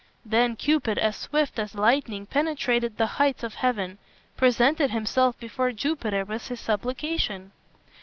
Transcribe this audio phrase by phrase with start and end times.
[0.25, 3.99] Then Cupid, as swift as lightning penetrating the heights of heaven,
[4.35, 7.51] presented himself before Jupiter with his supplication.